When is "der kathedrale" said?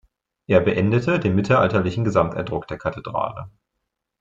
2.67-3.51